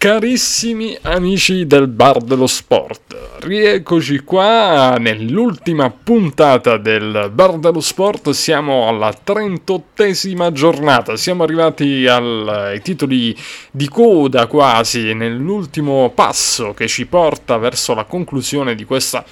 [0.00, 8.88] Carissimi amici del Bar dello Sport, rieccoci qua nell'ultima puntata del Bar dello Sport, siamo
[8.88, 13.36] alla 38esima giornata, siamo arrivati ai titoli
[13.70, 19.22] di coda quasi, nell'ultimo passo che ci porta verso la conclusione di questa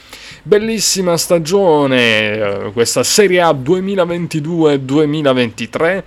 [0.42, 6.02] bellissima stagione, eh, questa Serie A 2022-2023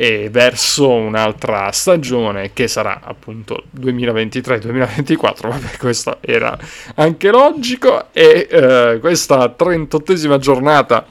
[0.00, 5.16] e verso un'altra stagione che sarà appunto 2023-2024,
[5.50, 6.56] vabbè questo era
[6.94, 8.06] anche logico.
[8.12, 11.04] E eh, questa 38esima giornata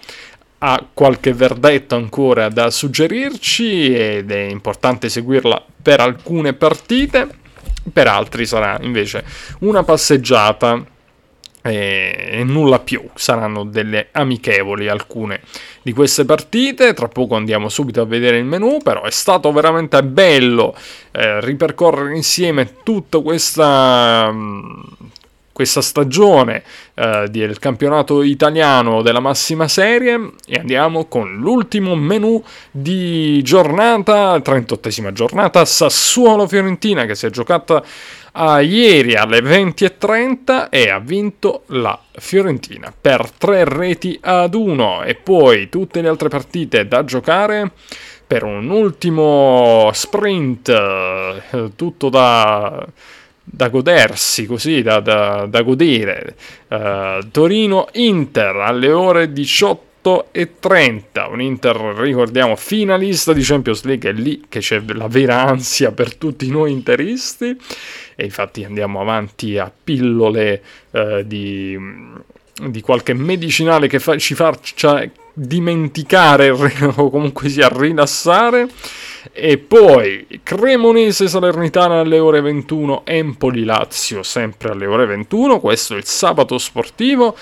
[0.60, 7.28] ha qualche verdetto ancora da suggerirci ed è importante seguirla per alcune partite,
[7.92, 9.26] per altri sarà invece
[9.60, 10.82] una passeggiata
[11.70, 15.42] e nulla più, saranno delle amichevoli alcune
[15.82, 20.04] di queste partite, tra poco andiamo subito a vedere il menu, però è stato veramente
[20.04, 20.76] bello
[21.12, 24.80] eh, ripercorrere insieme tutta questa, mm,
[25.58, 26.62] questa stagione
[26.94, 30.34] eh, del campionato italiano della massima serie.
[30.46, 37.84] E andiamo con l'ultimo menu di giornata, 38esima giornata, Sassuolo-Fiorentina che si è giocata
[38.34, 45.02] a ieri alle 20.30 e ha vinto la Fiorentina per tre reti ad uno.
[45.02, 47.72] E poi tutte le altre partite da giocare
[48.28, 52.86] per un ultimo sprint eh, tutto da,
[53.50, 56.36] da godersi così da, da, da godere
[56.68, 61.28] uh, Torino-Inter alle ore 18 e 30.
[61.28, 66.16] Un Inter, ricordiamo, finalista di Champions League, è lì che c'è la vera ansia per
[66.16, 67.58] tutti noi interisti.
[68.16, 71.78] E infatti andiamo avanti a pillole eh, di,
[72.70, 75.04] di, qualche medicinale che fa, ci faccia
[75.40, 76.50] dimenticare
[76.96, 78.68] o comunque sia rilassare.
[79.34, 85.60] E poi Cremonese Salernitana alle ore 21, Empoli Lazio sempre alle ore 21.
[85.60, 87.36] Questo è il sabato sportivo.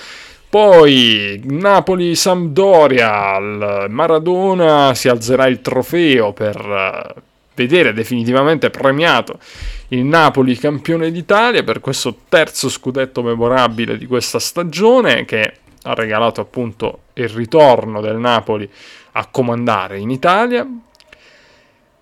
[0.48, 7.20] Poi Napoli-Sampdoria, al Maradona si alzerà il trofeo per eh,
[7.54, 9.38] vedere definitivamente premiato
[9.88, 15.52] il Napoli campione d'Italia per questo terzo scudetto memorabile di questa stagione che
[15.86, 18.68] ha regalato appunto il ritorno del Napoli
[19.12, 20.66] a comandare in Italia.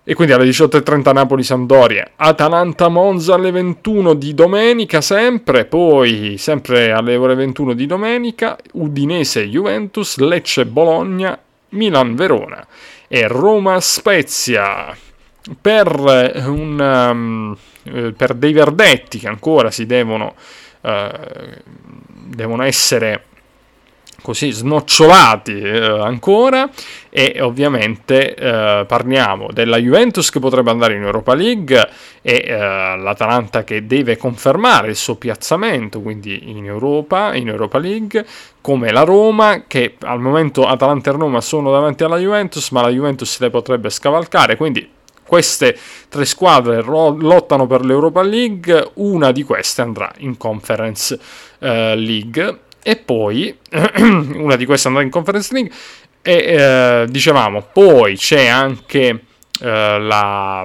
[0.07, 7.33] E quindi alle 18.30 Napoli-Sampdoria, Atalanta-Monza alle 21 di domenica sempre, poi sempre alle ore
[7.33, 12.67] 21 di domenica, Udinese-Juventus, Lecce-Bologna, Milan-Verona
[13.07, 14.95] e Roma-Spezia.
[15.59, 17.57] Per, un, um,
[18.15, 20.35] per dei verdetti che ancora si devono,
[20.81, 21.07] uh,
[22.27, 23.23] devono essere
[24.25, 26.67] così snocciolati eh, ancora.
[27.11, 31.89] E ovviamente eh, parliamo della Juventus che potrebbe andare in Europa League
[32.21, 38.25] e eh, l'Atalanta che deve confermare il suo piazzamento quindi in Europa, in Europa League
[38.59, 42.89] come la Roma che al momento Atalanta e Roma sono davanti alla Juventus ma la
[42.89, 44.57] Juventus le potrebbe scavalcare.
[44.57, 44.89] Quindi
[45.25, 45.77] queste
[46.09, 51.17] tre squadre ro- lottano per l'Europa League, una di queste andrà in Conference
[51.59, 53.57] eh, League e poi
[53.97, 55.71] una di queste andrà in Conference League
[56.21, 59.19] e eh, dicevamo poi c'è anche eh,
[59.59, 60.63] la,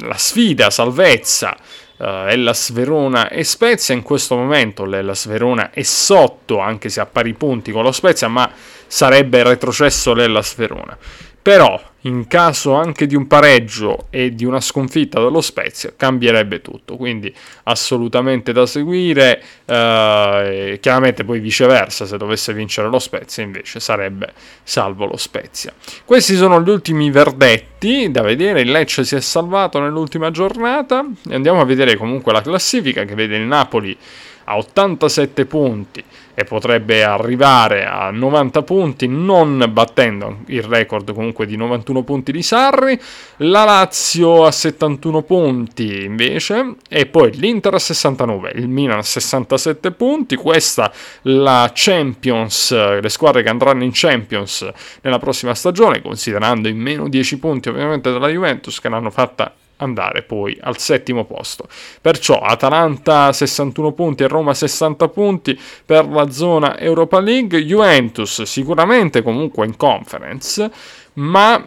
[0.00, 1.56] la, sfida salvezza
[1.96, 3.94] eh, Ellas Verona e Spezia.
[3.94, 8.28] In questo momento l'Ellas Verona è sotto anche se a pari punti con lo Spezia
[8.28, 8.50] ma
[8.86, 10.98] sarebbe retrocesso l'Ellas Verona.
[11.40, 16.96] Però in caso anche di un pareggio e di una sconfitta dello Spezia cambierebbe tutto,
[16.96, 17.34] quindi
[17.64, 24.32] assolutamente da seguire, eh, chiaramente poi viceversa se dovesse vincere lo Spezia invece sarebbe
[24.62, 25.72] salvo lo Spezia.
[26.04, 31.06] Questi sono gli ultimi verdetti da vedere, il Lecce si è salvato nell'ultima giornata.
[31.30, 33.96] Andiamo a vedere comunque la classifica che vede il Napoli
[34.44, 36.04] a 87 punti
[36.34, 42.42] e potrebbe arrivare a 90 punti non battendo il record comunque di 91 punti di
[42.42, 43.00] Sarri,
[43.38, 49.92] la Lazio a 71 punti invece e poi l'Inter a 69, il Milan a 67
[49.92, 50.92] punti, questa
[51.22, 54.68] la Champions, le squadre che andranno in Champions
[55.02, 60.22] nella prossima stagione considerando in meno 10 punti ovviamente della Juventus che l'hanno fatta andare
[60.22, 61.68] poi al settimo posto.
[62.00, 69.22] Perciò Atalanta 61 punti e Roma 60 punti per la zona Europa League, Juventus sicuramente
[69.22, 70.70] comunque in conference,
[71.14, 71.62] ma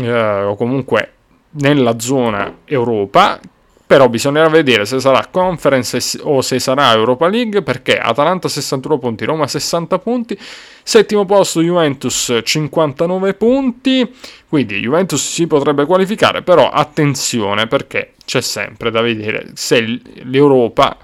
[0.00, 1.12] eh, comunque
[1.50, 3.40] nella zona Europa
[3.86, 9.24] però bisognerà vedere se sarà Conference o se sarà Europa League perché Atalanta 61 punti,
[9.24, 10.36] Roma 60 punti,
[10.82, 14.12] settimo posto Juventus 59 punti,
[14.48, 20.96] quindi Juventus si potrebbe qualificare, però attenzione perché c'è sempre da vedere se l'Europa,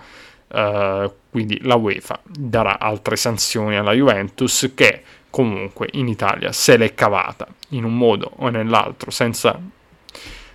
[0.48, 6.94] eh, quindi la UEFA, darà altre sanzioni alla Juventus che comunque in Italia se l'è
[6.94, 9.58] cavata in un modo o nell'altro senza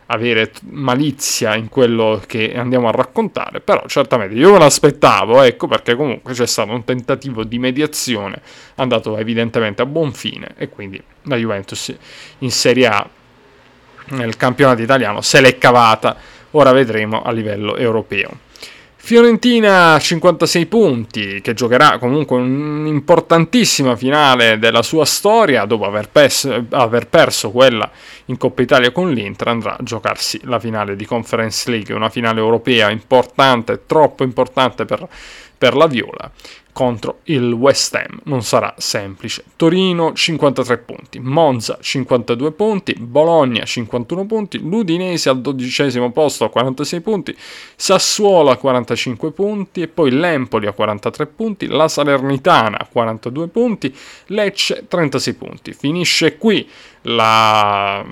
[0.08, 5.96] avere malizia in quello che andiamo a raccontare, però certamente io me l'aspettavo, ecco perché
[5.96, 8.42] comunque c'è stato un tentativo di mediazione
[8.76, 11.94] andato evidentemente a buon fine e quindi la Juventus
[12.40, 13.10] in Serie A
[14.10, 16.16] nel campionato italiano se l'è cavata,
[16.52, 18.46] ora vedremo a livello europeo.
[19.08, 27.08] Fiorentina 56 punti, che giocherà comunque un'importantissima finale della sua storia dopo aver, pes- aver,
[27.08, 27.90] perso quella
[28.26, 32.42] in Coppa Italia con l'Inter, andrà a giocarsi la finale di Conference League, una finale
[32.42, 35.08] europea importante, troppo importante per,
[35.58, 36.32] per la Viola
[36.78, 38.20] contro il West Ham.
[38.26, 39.44] Non sarà semplice.
[39.56, 47.02] Torino 53 punti, Monza 52 punti, Bologna 51 punti, l'Udinese al dodicesimo posto a 46
[47.02, 47.36] punti,
[47.76, 49.82] Sassuolo a 45 punti.
[49.82, 53.96] E poi l'Empoli a 43 punti, la Salernitana a 42 punti,
[54.28, 55.74] Lecce 36 punti.
[55.74, 56.70] Finisce qui
[57.02, 58.06] la,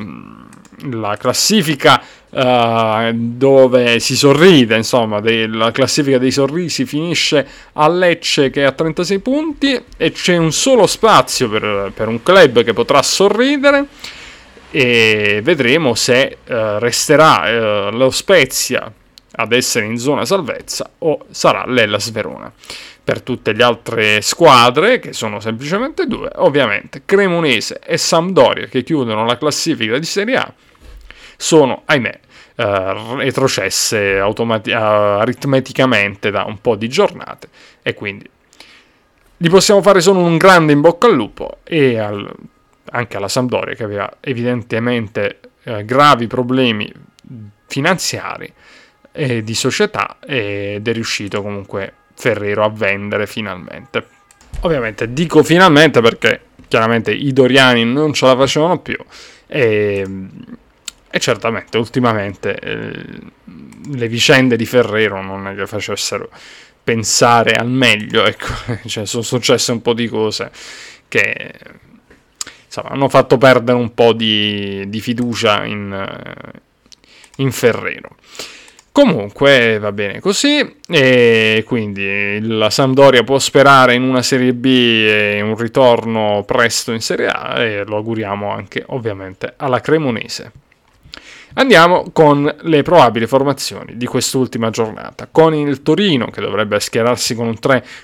[0.90, 2.02] la classifica
[2.36, 9.20] uh, dove si sorride, insomma, la classifica dei sorrisi finisce a Lecce che ha 36
[9.20, 13.88] punti e c'è un solo spazio per, per un club che potrà sorridere
[14.72, 18.92] e vedremo se uh, resterà uh, lo Spezia
[19.38, 22.52] ad essere in zona salvezza o sarà l'Ellas Verona.
[23.06, 29.26] Per tutte le altre squadre, che sono semplicemente due, ovviamente Cremonese e Sampdoria che chiudono
[29.26, 30.54] la classifica di Serie A,
[31.38, 32.20] sono, ahimè,
[32.56, 37.50] uh, retrocesse automati- uh, aritmeticamente da un po' di giornate
[37.82, 38.30] e quindi
[39.38, 42.34] gli possiamo fare solo un grande in bocca al lupo e al,
[42.92, 46.92] anche alla Sampdoria che aveva evidentemente uh, gravi problemi
[47.68, 48.52] finanziari
[49.12, 54.08] e di società ed è riuscito comunque Ferrero a vendere finalmente.
[54.62, 58.98] Ovviamente dico finalmente perché chiaramente i Doriani non ce la facevano più
[59.48, 60.06] e
[61.16, 63.06] e certamente ultimamente eh,
[63.94, 66.30] le vicende di Ferrero non è che facessero
[66.84, 68.48] pensare al meglio, ecco,
[68.86, 70.52] cioè, sono successe un po' di cose
[71.08, 71.54] che
[72.66, 76.60] insomma, hanno fatto perdere un po' di, di fiducia in, eh,
[77.38, 78.18] in Ferrero.
[78.92, 85.40] Comunque va bene così e quindi la Sampdoria può sperare in una Serie B e
[85.42, 90.52] un ritorno presto in Serie A e lo auguriamo anche ovviamente alla Cremonese.
[91.58, 97.48] Andiamo con le probabili formazioni di quest'ultima giornata, con il Torino che dovrebbe schierarsi con
[97.48, 97.56] un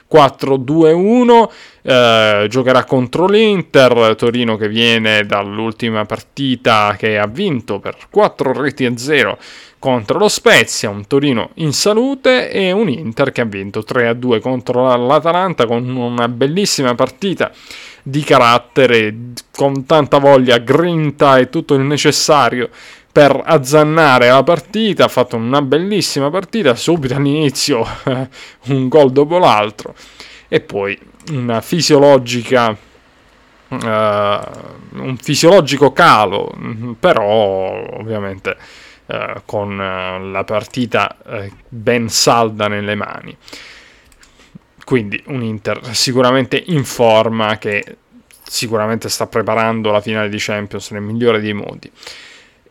[0.09, 1.49] 3-4-2-1,
[1.81, 8.85] eh, giocherà contro l'Inter, Torino che viene dall'ultima partita che ha vinto per 4 reti
[8.85, 9.37] a 0
[9.79, 14.95] contro lo Spezia, un Torino in salute e un Inter che ha vinto 3-2 contro
[14.95, 17.51] l'Atalanta con una bellissima partita
[18.03, 19.15] di carattere,
[19.51, 22.69] con tanta voglia, grinta e tutto il necessario
[23.11, 27.85] per azzannare la partita, ha fatto una bellissima partita, subito all'inizio
[28.67, 29.93] un gol dopo l'altro
[30.47, 30.97] e poi
[31.31, 36.53] una fisiologica uh, un fisiologico calo,
[36.99, 38.57] però ovviamente
[39.07, 41.17] uh, con uh, la partita
[41.67, 43.35] ben salda nelle mani.
[44.83, 47.97] Quindi un Inter sicuramente in forma che
[48.43, 51.89] sicuramente sta preparando la finale di Champions nel migliore dei modi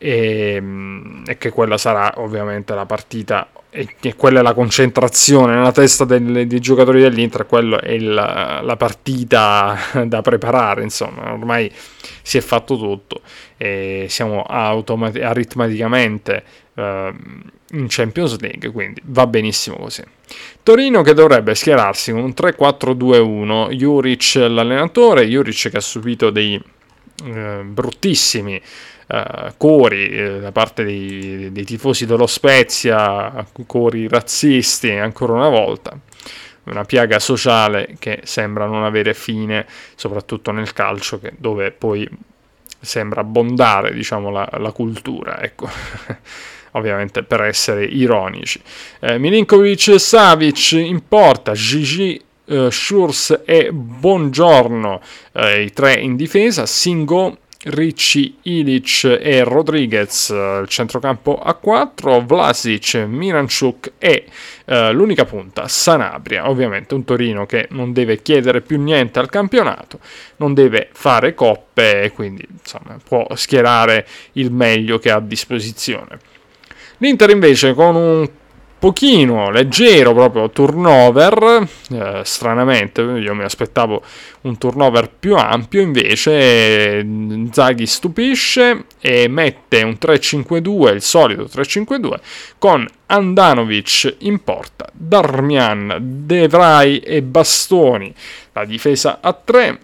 [0.02, 5.54] e, ehm, e che quella sarà ovviamente la partita e che quella è la concentrazione
[5.54, 11.70] nella testa del, dei giocatori dell'Inter, quella è il, la partita da preparare, insomma, ormai
[12.22, 13.20] si è fatto tutto
[13.56, 16.42] e siamo automati- aritmeticamente
[16.74, 16.82] uh,
[17.72, 20.02] in Champions League, quindi va benissimo così.
[20.64, 26.60] Torino che dovrebbe schierarsi con un 3-4-2-1, Juric l'allenatore, Juric che ha subito dei
[27.24, 28.60] uh, bruttissimi
[29.10, 35.98] uh, cori eh, da parte dei, dei, tifosi dello Spezia, cori razzisti ancora una volta.
[36.64, 42.08] Una piaga sociale che sembra non avere fine, soprattutto nel calcio, che, dove poi
[42.78, 45.42] sembra abbondare diciamo, la, la cultura.
[45.42, 45.68] Ecco.
[46.72, 48.60] ovviamente per essere ironici.
[49.00, 55.00] Eh, Milinkovic Savic in porta, Gigi uh, Schurz e Buongiorno,
[55.32, 62.94] uh, i tre in difesa, Singo Ricci, Ilic e Rodriguez, il centrocampo a 4, Vlasic,
[63.06, 64.24] Miranchuk e
[64.64, 66.48] eh, l'unica punta, Sanabria.
[66.48, 69.98] Ovviamente un Torino che non deve chiedere più niente al campionato,
[70.36, 76.18] non deve fare coppe e quindi insomma, può schierare il meglio che ha a disposizione.
[76.96, 78.28] L'Inter invece con un
[78.80, 84.02] pochino leggero proprio turnover, eh, stranamente io mi aspettavo
[84.42, 87.06] un turnover più ampio, invece
[87.52, 92.14] Zaghi stupisce e mette un 3-5-2, il solito 3-5-2,
[92.58, 96.48] con Andanovic in porta, Darmian, De
[97.02, 98.14] e Bastoni,
[98.52, 99.78] la difesa a 3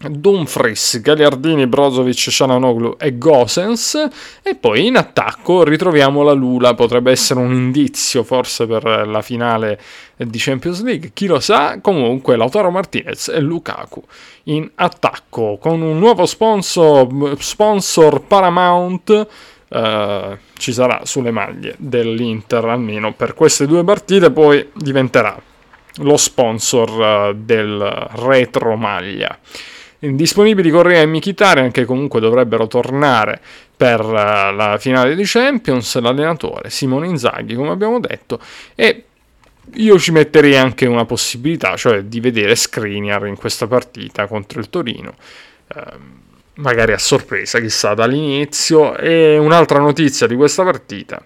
[0.00, 4.08] Dumfries, Gagliardini, Brozovic, Ciananoglu e Gosens.
[4.42, 9.80] E poi in attacco ritroviamo la Lula, potrebbe essere un indizio forse per la finale
[10.16, 14.02] di Champions League, chi lo sa, comunque Lautaro Martinez e Lukaku
[14.44, 19.26] in attacco con un nuovo sponsor, sponsor Paramount
[19.68, 25.38] Uh, ci sarà sulle maglie dell'Inter almeno per queste due partite poi diventerà
[25.96, 29.38] lo sponsor uh, del retro maglia
[29.98, 33.40] Disponibili Correa e Michitarian che comunque dovrebbero tornare
[33.76, 38.40] per uh, la finale di Champions, l'allenatore Simone Inzaghi come abbiamo detto
[38.76, 39.04] e
[39.74, 44.70] io ci metterei anche una possibilità, cioè di vedere Skriniar in questa partita contro il
[44.70, 45.14] Torino.
[45.74, 45.80] Uh,
[46.54, 48.96] magari a sorpresa, chissà, dall'inizio.
[48.96, 51.22] E un'altra notizia di questa partita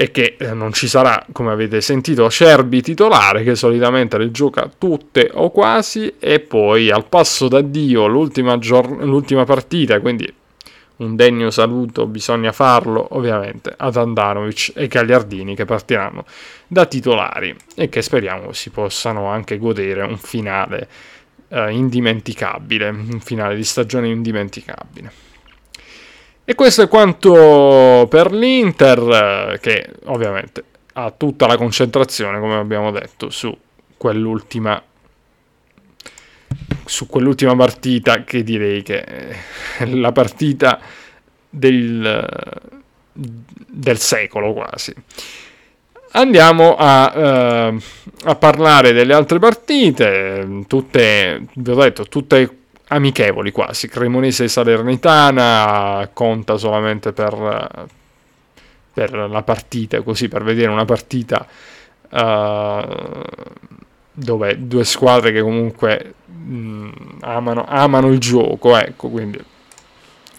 [0.00, 4.70] e che eh, non ci sarà, come avete sentito, Cerbi titolare che solitamente le gioca
[4.78, 10.32] tutte o quasi e poi al passo d'addio l'ultima, gior- l'ultima partita, quindi
[10.96, 16.24] un degno saluto bisogna farlo ovviamente ad Andanovic e Gagliardini che partiranno
[16.66, 20.88] da titolari e che speriamo si possano anche godere un finale
[21.48, 25.28] eh, indimenticabile, un finale di stagione indimenticabile.
[26.50, 30.64] E questo è quanto per l'Inter, che ovviamente
[30.94, 33.56] ha tutta la concentrazione, come abbiamo detto, su
[33.96, 34.82] quell'ultima
[36.84, 40.80] su quell'ultima partita che direi che è la partita
[41.48, 42.26] del,
[43.12, 44.92] del secolo quasi.
[46.10, 47.80] Andiamo a, uh,
[48.24, 52.59] a, parlare delle altre partite, tutte, vi ho detto, tutte
[52.90, 53.88] amichevoli quasi.
[53.88, 57.88] Cremonese e Salernitana conta solamente per,
[58.92, 61.46] per la partita, così per vedere una partita
[62.10, 63.22] uh,
[64.12, 69.38] dove due squadre che comunque mh, mm, amano, amano il gioco, ecco, quindi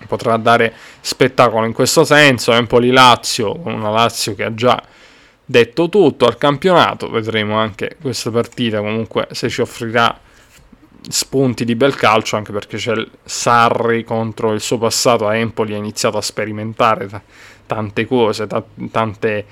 [0.08, 2.52] potrà dare spettacolo in questo senso.
[2.52, 4.82] Empoli-Lazio, una Lazio che ha già
[5.46, 10.18] detto tutto al campionato, vedremo anche questa partita comunque se ci offrirà
[11.10, 12.94] spunti di bel calcio anche perché c'è
[13.24, 17.22] Sarri contro il suo passato a Empoli ha iniziato a sperimentare t-
[17.66, 19.46] tante cose, t- tante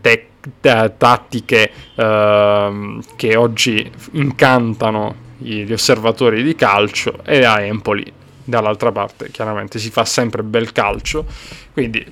[0.00, 0.28] te-
[0.60, 8.10] t- tattiche uh, che oggi incantano gli osservatori di calcio e a Empoli
[8.42, 11.26] dall'altra parte chiaramente si fa sempre bel calcio
[11.72, 12.04] quindi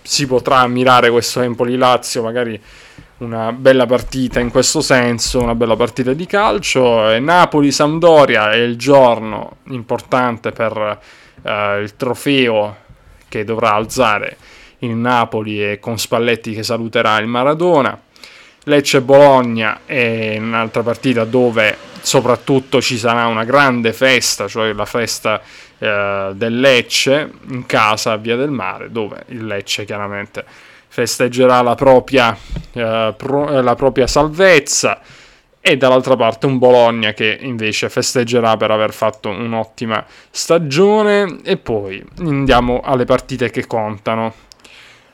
[0.00, 2.60] si potrà ammirare questo Empoli-Lazio magari
[3.22, 7.18] una bella partita in questo senso, una bella partita di calcio.
[7.18, 10.98] Napoli-Sampdoria è il giorno importante per
[11.42, 12.76] eh, il trofeo
[13.28, 14.36] che dovrà alzare
[14.78, 17.98] il Napoli e con Spalletti che saluterà il Maradona.
[18.64, 25.40] Lecce-Bologna è un'altra partita dove soprattutto ci sarà una grande festa, cioè la festa
[25.78, 30.44] eh, del Lecce in casa a Via del Mare, dove il Lecce chiaramente
[30.92, 32.36] festeggerà la propria,
[32.72, 35.00] eh, pro, eh, la propria salvezza.
[35.58, 41.38] E dall'altra parte un Bologna che invece festeggerà per aver fatto un'ottima stagione.
[41.44, 44.34] E poi andiamo alle partite che contano.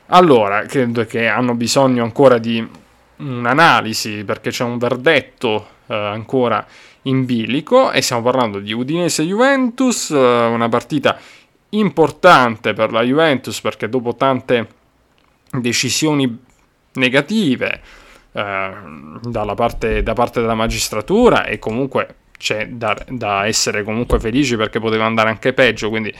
[0.07, 2.67] Allora, credo che hanno bisogno ancora di
[3.17, 6.65] un'analisi perché c'è un verdetto eh, ancora
[7.03, 7.91] in bilico.
[7.91, 11.17] E stiamo parlando di Udinese Juventus, eh, una partita
[11.69, 14.78] importante per la Juventus perché dopo tante
[15.51, 16.37] decisioni
[16.93, 17.81] negative
[18.31, 18.71] eh,
[19.55, 25.05] parte, da parte della magistratura e comunque c'è da, da, essere comunque felici perché poteva
[25.05, 26.13] andare anche peggio, quindi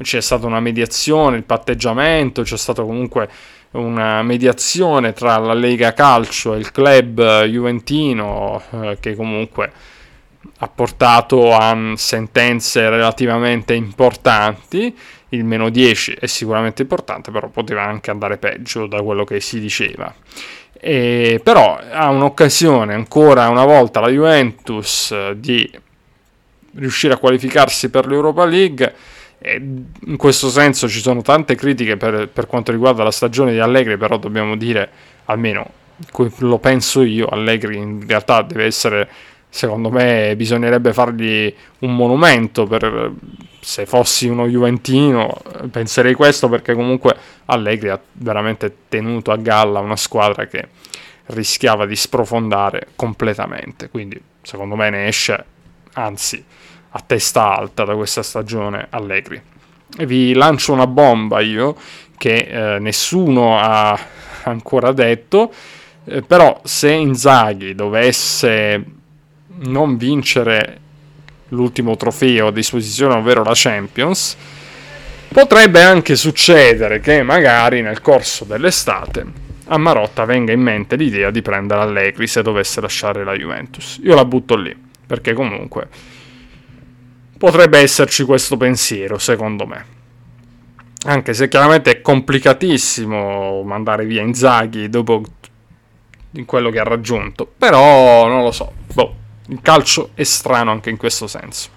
[0.00, 3.28] c'è stata una mediazione, il patteggiamento, c'è stata comunque
[3.72, 9.72] una mediazione tra la Lega Calcio e il club juventino eh, che comunque
[10.64, 14.96] ha portato a sentenze relativamente importanti
[15.28, 19.60] il meno 10 è sicuramente importante, però poteva anche andare peggio da quello che si
[19.60, 20.12] diceva.
[20.72, 25.68] E, però ha un'occasione ancora una volta la Juventus di
[26.76, 28.94] riuscire a qualificarsi per l'Europa League
[29.38, 29.62] E
[30.06, 33.96] in questo senso ci sono tante critiche per, per quanto riguarda la stagione di Allegri,
[33.96, 34.88] però dobbiamo dire,
[35.26, 35.70] almeno
[36.38, 39.08] lo penso io, Allegri in realtà deve essere
[39.54, 43.12] secondo me bisognerebbe fargli un monumento per,
[43.60, 45.32] se fossi uno Juventino
[45.70, 50.70] penserei questo perché comunque Allegri ha veramente tenuto a galla una squadra che
[51.26, 53.90] rischiava di sprofondare completamente.
[53.90, 55.44] Quindi secondo me ne esce
[55.92, 56.44] anzi
[56.88, 59.40] a testa alta da questa stagione Allegri.
[59.96, 61.76] E vi lancio una bomba io
[62.18, 63.96] che eh, nessuno ha
[64.42, 65.52] ancora detto
[66.06, 69.02] eh, però se Inzaghi dovesse
[69.62, 70.80] non vincere
[71.48, 74.36] l'ultimo trofeo a disposizione, ovvero la Champions,
[75.28, 81.40] potrebbe anche succedere che magari nel corso dell'estate a Marotta venga in mente l'idea di
[81.40, 83.98] prendere Allegri se dovesse lasciare la Juventus.
[84.02, 85.88] Io la butto lì, perché comunque
[87.38, 89.92] potrebbe esserci questo pensiero, secondo me.
[91.06, 95.22] Anche se chiaramente è complicatissimo mandare via Inzaghi dopo
[96.46, 98.72] quello che ha raggiunto, però non lo so.
[98.92, 99.16] Boh,
[99.48, 101.68] il calcio è strano anche in questo senso.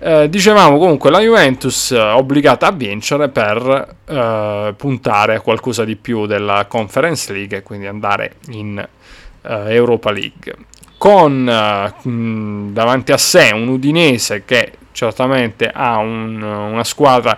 [0.00, 5.96] Eh, dicevamo comunque la Juventus eh, obbligata a vincere per eh, puntare a qualcosa di
[5.96, 10.54] più della Conference League e quindi andare in eh, Europa League.
[10.96, 17.36] Con eh, mh, davanti a sé un Udinese che certamente ha un, una squadra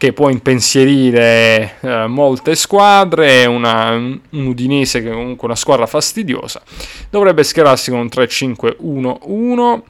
[0.00, 6.62] che può impensierire eh, molte squadre, una, un Udinese che è comunque una squadra fastidiosa,
[7.10, 9.80] dovrebbe schierarsi con un 3-5-1-1.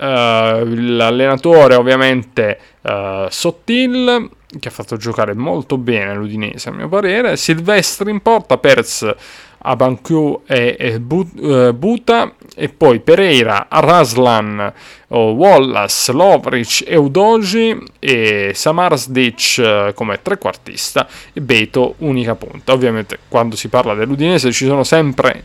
[0.00, 0.62] Uh,
[0.94, 8.12] l'allenatore ovviamente uh, Sottil che ha fatto giocare molto bene l'Udinese a mio parere Silvestri
[8.12, 9.12] in porta Perez
[9.60, 14.72] Abancu e, e uh, Buta e poi Pereira, Raslan,
[15.08, 22.72] oh, Wallace, Lovric, Eudogi e Samarsdic come trequartista e Beto unica punta.
[22.72, 25.44] Ovviamente quando si parla dell'Udinese ci sono sempre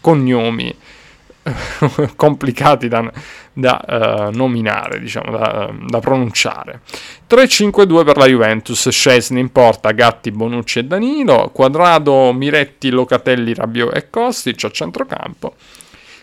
[0.00, 0.74] cognomi
[2.16, 3.10] complicati da,
[3.52, 6.80] da uh, nominare, diciamo, da, da pronunciare.
[7.28, 13.96] 3-5-2 per la Juventus, Scesni in porta, Gatti, Bonucci e Danilo, Quadrado, Miretti, Locatelli, Rabiot
[13.96, 15.54] e Kostic a centrocampo.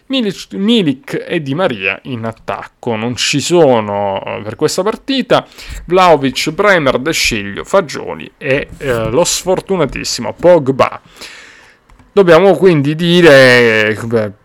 [0.08, 2.96] Milik, Milik e Di Maria in attacco.
[2.96, 5.46] Non ci sono eh, per questa partita
[5.86, 11.02] Vlaovic, Bremer, De Sciglio, Fagioli e eh, lo sfortunatissimo Pogba.
[12.18, 13.96] Dobbiamo quindi dire,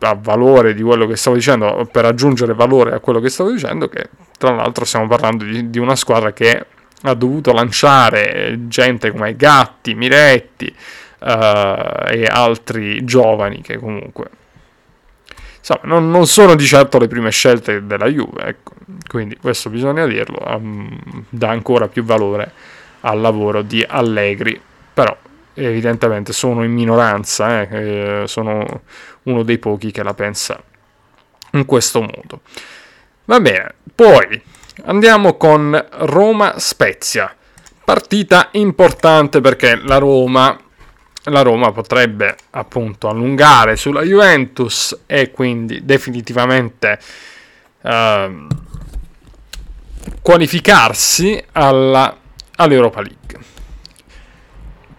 [0.00, 3.88] a valore di quello che stavo dicendo, per aggiungere valore a quello che stavo dicendo,
[3.88, 6.66] che tra l'altro stiamo parlando di, di una squadra che
[7.00, 10.66] ha dovuto lanciare gente come Gatti, Miretti
[11.20, 14.28] uh, e altri giovani che comunque
[15.56, 18.74] insomma, non, non, sono di certo le prime scelte della Juve, ecco.
[19.08, 22.52] quindi questo bisogna dirlo, um, dà ancora più valore
[23.00, 24.60] al lavoro di Allegri,
[24.92, 25.16] però
[25.54, 28.82] evidentemente sono in minoranza, eh, sono
[29.24, 30.60] uno dei pochi che la pensa
[31.52, 32.40] in questo modo.
[33.24, 34.40] Va bene, poi
[34.84, 37.34] andiamo con Roma Spezia.
[37.84, 40.58] Partita importante perché la Roma,
[41.24, 46.98] la Roma potrebbe appunto allungare sulla Juventus e quindi definitivamente
[47.82, 48.46] eh,
[50.20, 52.16] qualificarsi alla,
[52.56, 53.51] all'Europa League.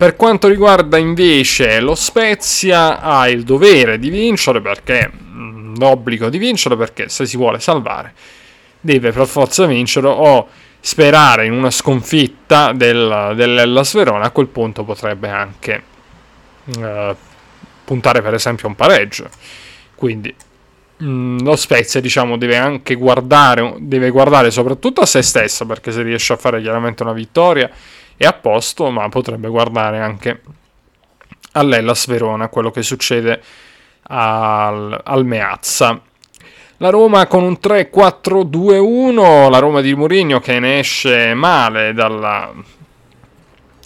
[0.03, 6.37] Per quanto riguarda invece lo Spezia, ha il dovere di vincere perché mm, l'obbligo di
[6.37, 8.13] vincere perché se si vuole salvare
[8.81, 10.49] deve per forza vincere o
[10.81, 14.25] sperare in una sconfitta del, dell'Ellas Verona.
[14.25, 15.83] A quel punto potrebbe anche
[16.79, 17.15] eh,
[17.85, 19.29] puntare per esempio a un pareggio.
[19.95, 20.35] Quindi
[20.97, 25.93] mh, mm, lo Spezia diciamo deve anche guardare, deve guardare soprattutto a se stesso perché
[25.93, 27.71] se riesce a fare chiaramente una vittoria
[28.23, 30.41] è a posto, ma potrebbe guardare anche
[31.53, 33.41] all'Ellas Verona, quello che succede
[34.03, 35.99] al, al Meazza.
[36.77, 42.51] La Roma con un 3-4-2-1, la Roma di Mourinho che ne esce male dalla,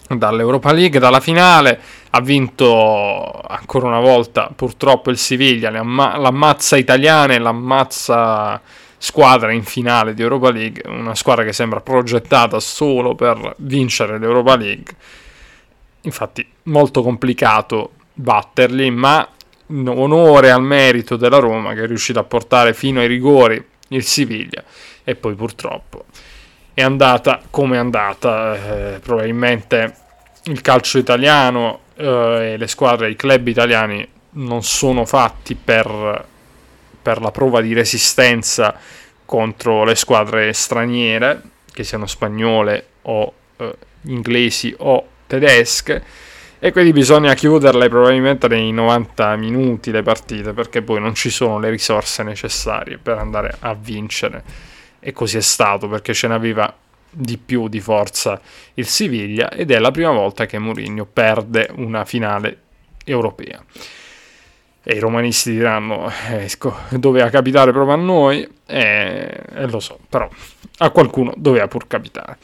[0.08, 7.40] dall'Europa League, dalla finale, ha vinto ancora una volta purtroppo il Siviglia, l'ammazza italiana e
[7.40, 8.60] l'ammazza
[8.98, 14.56] squadra in finale di Europa League, una squadra che sembra progettata solo per vincere l'Europa
[14.56, 14.96] League.
[16.02, 19.28] Infatti molto complicato batterli, ma
[19.68, 24.64] onore al merito della Roma che è riuscita a portare fino ai rigori il Siviglia
[25.04, 26.06] e poi purtroppo
[26.74, 28.94] è andata come è andata.
[28.94, 29.96] Eh, probabilmente
[30.44, 36.26] il calcio italiano eh, e le squadre, i club italiani non sono fatti per
[37.08, 38.78] per la prova di resistenza
[39.24, 41.42] contro le squadre straniere,
[41.72, 43.76] che siano spagnole o eh,
[44.08, 46.04] inglesi o tedesche
[46.60, 51.60] e quindi bisogna chiuderle probabilmente nei 90 minuti le partite perché poi non ci sono
[51.60, 54.44] le risorse necessarie per andare a vincere
[55.00, 56.76] e così è stato perché ce n'aveva
[57.10, 58.42] di più di forza
[58.74, 62.64] il Siviglia ed è la prima volta che Mourinho perde una finale
[63.06, 63.64] europea.
[64.90, 70.30] E i romanisti diranno, ecco, doveva capitare proprio a noi, e, e lo so, però
[70.78, 72.38] a qualcuno doveva pur capitare.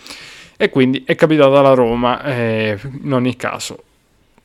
[0.58, 3.82] E quindi è capitato alla Roma, e in ogni caso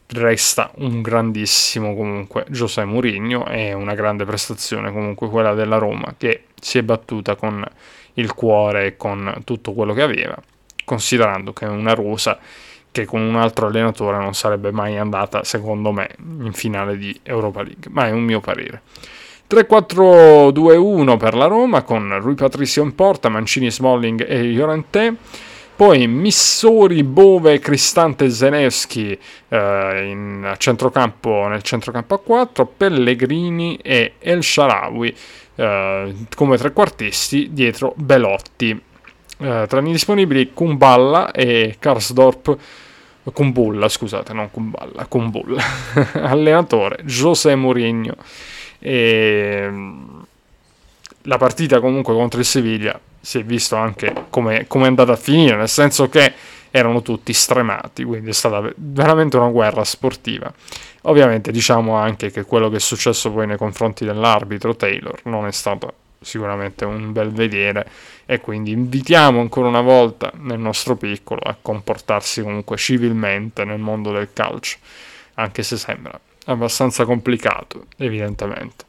[0.07, 6.45] resta un grandissimo comunque José Mourinho e una grande prestazione comunque quella della Roma che
[6.59, 7.63] si è battuta con
[8.15, 10.37] il cuore e con tutto quello che aveva,
[10.85, 12.39] considerando che è una rosa
[13.01, 17.63] che con un altro allenatore non sarebbe mai andata, secondo me, in finale di Europa
[17.63, 18.83] League, ma è un mio parere.
[19.49, 25.17] 3-4-2-1 per la Roma con Rui Patricio in porta, Mancini, Smalling e Llorente.
[25.75, 29.17] Poi Missori, Bove, Cristante Zenevski
[29.49, 35.15] eh, centrocampo, nel centrocampo a 4, Pellegrini e El Sharawi
[35.55, 38.71] eh, come trequartisti dietro Belotti.
[39.41, 42.59] Eh, tra i disponibili Kumballa e Karsdorp.
[43.33, 45.63] Kumbulla, scusate, non Kumballa, Kumbulla.
[46.15, 48.15] Allenatore José Mourinho.
[48.79, 49.71] E
[51.23, 55.57] la partita comunque contro il Siviglia si è visto anche come è andata a finire,
[55.57, 56.33] nel senso che
[56.71, 60.53] erano tutti stremati, quindi è stata veramente una guerra sportiva.
[61.03, 65.53] Ovviamente diciamo anche che quello che è successo poi nei confronti dell'arbitro Taylor non è
[65.53, 67.89] stato sicuramente un bel vedere
[68.31, 74.13] e quindi invitiamo ancora una volta nel nostro piccolo a comportarsi comunque civilmente nel mondo
[74.13, 74.77] del calcio,
[75.35, 78.85] anche se sembra abbastanza complicato, evidentemente.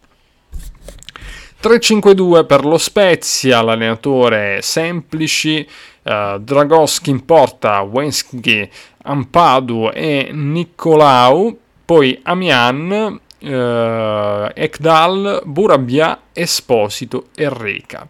[1.63, 5.65] 3-5-2 per lo Spezia, l'allenatore Semplici,
[6.03, 8.69] uh, Dragoschi in porta, Wensky,
[9.03, 18.05] Ampadu e Nicolau, poi Amian, uh, Ekdal, Burabia, Esposito e Reca.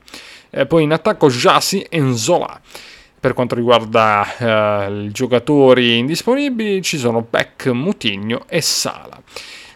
[0.50, 2.60] Eh, poi in attacco Jasi e Nzola.
[3.20, 9.22] Per quanto riguarda uh, i giocatori indisponibili ci sono Beck, Mutigno e Sala.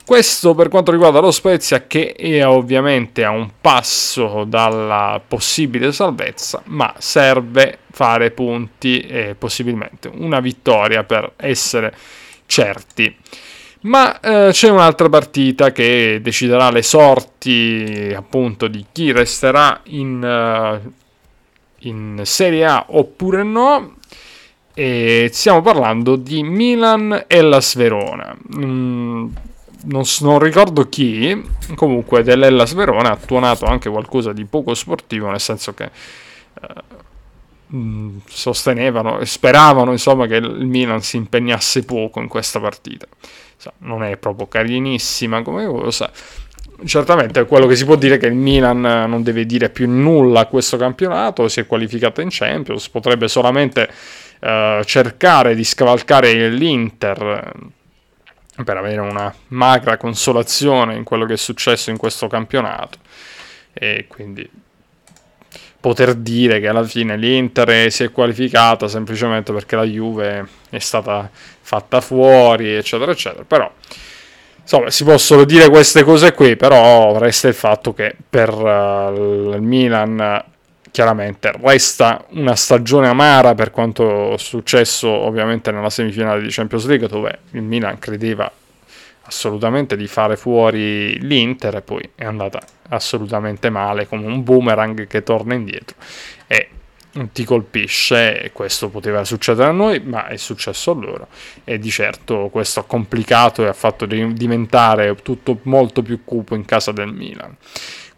[0.05, 6.61] Questo per quanto riguarda lo Spezia che è ovviamente a un passo dalla possibile salvezza,
[6.65, 11.95] ma serve fare punti e possibilmente una vittoria per essere
[12.45, 13.15] certi.
[13.83, 20.91] Ma eh, c'è un'altra partita che deciderà le sorti appunto di chi resterà in, uh,
[21.79, 23.95] in Serie A oppure no.
[24.73, 28.35] E stiamo parlando di Milan e la Sverona.
[28.55, 29.27] Mm,
[29.83, 31.43] non, non, ricordo chi,
[31.75, 37.01] comunque dell'Ellas Verona ha tuonato anche qualcosa di poco sportivo, nel senso che eh,
[37.75, 43.07] Mm, sostenevano e speravano insomma che il Milan si impegnasse poco in questa partita.
[43.79, 46.11] Non è proprio carinissima come cosa.
[46.85, 50.41] Certamente quello che si può dire è che il Milan non deve dire più nulla
[50.41, 53.87] a questo campionato, si è qualificato in Champions, potrebbe solamente
[54.41, 57.51] uh, cercare di scavalcare l'Inter
[58.57, 62.97] eh, per avere una magra consolazione in quello che è successo in questo campionato.
[63.71, 64.47] E quindi
[65.83, 71.29] poter dire che alla fine l'Inter si è qualificata semplicemente perché la Juve è stata
[71.33, 73.43] fatta fuori, eccetera, eccetera.
[73.45, 73.69] Però,
[74.61, 79.61] insomma, si possono dire queste cose qui, però resta il fatto che per uh, il
[79.61, 80.45] Milan
[80.89, 87.39] chiaramente resta una stagione amara per quanto successo ovviamente nella semifinale di Champions League dove
[87.51, 88.49] il Milan credeva
[89.23, 92.59] assolutamente di fare fuori l'Inter e poi è andata
[92.89, 95.95] assolutamente male come un boomerang che torna indietro
[96.47, 96.69] e
[97.31, 101.27] ti colpisce questo poteva succedere a noi ma è successo a loro.
[101.63, 106.65] E di certo questo ha complicato e ha fatto diventare tutto molto più cupo in
[106.65, 107.55] casa del Milan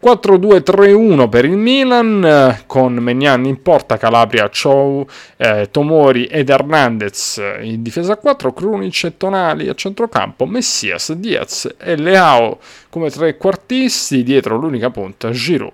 [0.02, 5.06] 4-2-3-1 per il Milan con Megnan in porta, Calabria, Chou,
[5.36, 11.96] eh, Tomori ed Hernandez in difesa 4, Krunic e Tonali a centrocampo, Messias, Diaz e
[11.96, 12.58] Leao
[12.90, 15.72] come trequartisti, dietro l'unica punta Giroud.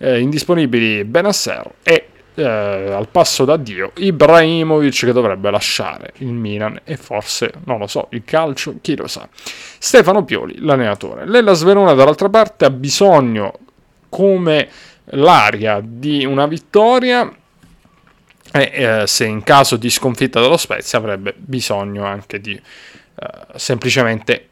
[0.00, 2.07] Eh, indisponibili Benasser e
[2.38, 8.06] eh, al passo d'addio Ibrahimovic che dovrebbe lasciare il Milan e forse, non lo so,
[8.10, 9.28] il calcio, chi lo sa.
[9.78, 11.26] Stefano Pioli, l'allenatore.
[11.26, 13.58] L'Ella Sverona dall'altra parte ha bisogno
[14.08, 14.68] come
[15.12, 17.30] l'aria di una vittoria
[18.50, 24.48] e eh, se in caso di sconfitta dello Spezia avrebbe bisogno anche di eh, semplicemente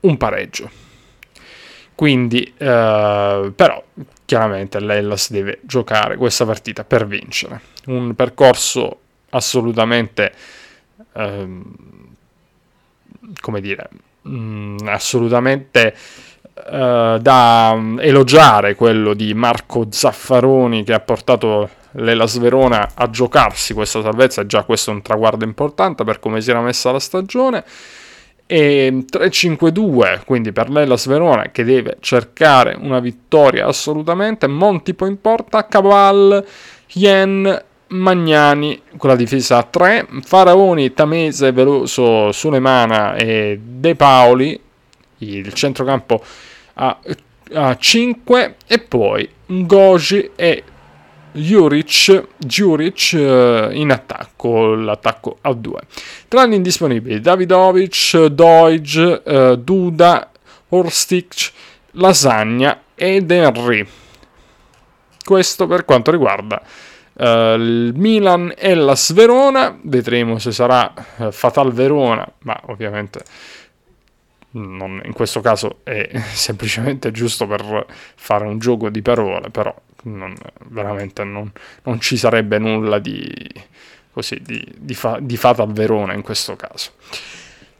[0.00, 0.85] un pareggio.
[1.96, 3.82] Quindi, eh, però,
[4.26, 7.60] chiaramente l'Ellas deve giocare questa partita per vincere.
[7.86, 8.98] Un percorso
[9.30, 10.32] assolutamente,
[11.14, 11.48] eh,
[13.40, 13.88] come dire,
[14.22, 15.96] mh, mm, assolutamente
[16.54, 24.02] eh, da elogiare quello di Marco Zaffaroni che ha portato l'Elas Verona a giocarsi questa
[24.02, 27.64] salvezza, già questo è un traguardo importante per come si era messa la stagione.
[28.46, 34.46] E 3-5-2, quindi per l'Elas Verona che deve cercare una vittoria assolutamente.
[34.46, 36.44] Monti poi in porta, Caval,
[36.92, 44.60] Yen, Magnani con la difesa a 3, Faraoni, Tamese, Veloso, Sulemana e De Paoli,
[45.18, 46.22] il centrocampo
[46.74, 46.98] a,
[47.52, 50.64] a 5 e poi Ngoji e
[51.36, 55.80] Juric, Juric uh, in attacco, l'attacco a 2.
[56.28, 60.30] Tra gli indisponibili Davidovic, Doige, uh, Duda,
[60.68, 61.52] Orstic,
[61.92, 63.86] Lasagna ed Henry.
[65.22, 66.62] Questo per quanto riguarda
[67.12, 67.24] uh,
[67.58, 69.78] il Milan e la Sverona.
[69.82, 70.92] Vedremo se sarà
[71.30, 73.22] Fatal Verona, ma ovviamente
[74.52, 79.74] non, in questo caso è semplicemente giusto per fare un gioco di parole, però
[80.08, 80.34] non,
[80.68, 81.50] veramente non,
[81.84, 83.28] non, ci sarebbe nulla di,
[84.12, 86.92] così, di, di, fa, di Fatal Verona in questo caso.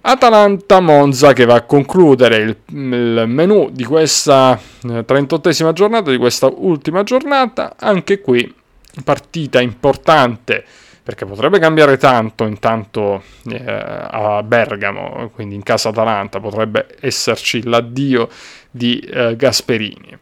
[0.00, 6.46] Atalanta-Monza che va a concludere il, il menù di questa 38esima eh, giornata, di questa
[6.46, 8.54] ultima giornata, anche qui
[9.02, 10.64] partita importante
[11.02, 18.28] perché potrebbe cambiare tanto intanto eh, a Bergamo, quindi in casa Atalanta, potrebbe esserci l'addio
[18.70, 20.18] di eh, Gasperini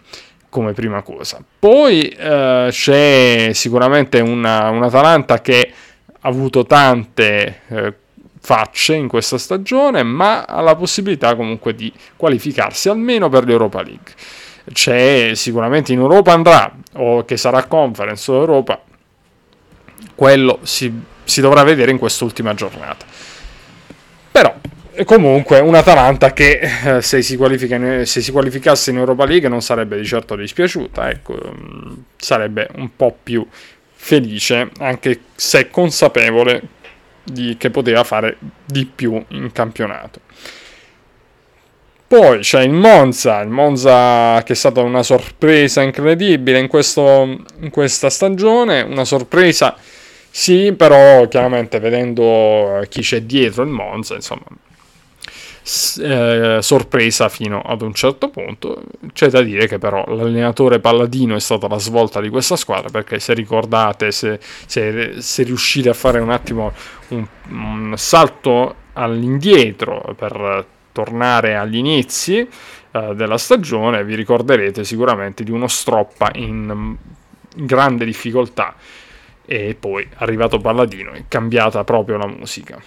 [0.54, 1.42] come prima cosa.
[1.58, 5.72] Poi eh, c'è sicuramente una, un Atalanta che
[6.20, 7.94] ha avuto tante eh,
[8.38, 14.12] facce in questa stagione, ma ha la possibilità comunque di qualificarsi almeno per l'Europa League.
[14.72, 18.80] C'è sicuramente in Europa andrà, o che sarà Conference o Europa,
[20.14, 20.92] quello si,
[21.24, 23.04] si dovrà vedere in quest'ultima giornata.
[24.30, 24.54] Però
[25.04, 29.62] comunque un Atalanta che eh, se, si in, se, si qualificasse in Europa League non
[29.62, 33.46] sarebbe di certo dispiaciuta, ecco, mm, sarebbe un po' più
[33.92, 36.62] felice, anche se consapevole
[37.24, 40.20] di, che poteva fare di più in campionato.
[42.06, 47.70] Poi c'è il Monza, il Monza che è stata una sorpresa incredibile in, questo, in
[47.70, 49.76] questa stagione, una sorpresa
[50.36, 54.44] sì, però chiaramente vedendo chi c'è dietro il Monza, insomma,
[56.00, 58.82] eh, sorpresa fino ad un certo punto.
[59.12, 63.18] C'è da dire che però l'allenatore Palladino è stata la svolta di questa squadra perché
[63.18, 66.72] se ricordate, se, se, se riuscite a fare un attimo
[67.08, 75.50] un, un salto all'indietro per tornare agli inizi eh, della stagione, vi ricorderete sicuramente di
[75.50, 76.96] uno stroppa in
[77.56, 78.74] grande difficoltà
[79.46, 82.80] e poi arrivato Palladino è cambiata proprio la musica.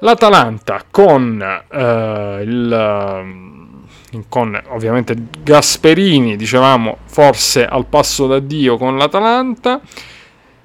[0.00, 9.80] L'Atalanta con eh, il eh, con ovviamente Gasperini, dicevamo forse al passo d'addio con l'Atalanta.